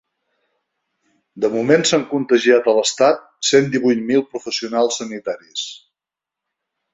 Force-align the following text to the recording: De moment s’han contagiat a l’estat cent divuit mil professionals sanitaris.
De 1.43 1.51
moment 1.55 1.85
s’han 1.89 2.05
contagiat 2.13 2.69
a 2.71 2.75
l’estat 2.77 3.21
cent 3.51 3.69
divuit 3.77 4.03
mil 4.09 4.25
professionals 4.33 4.99
sanitaris. 5.03 5.69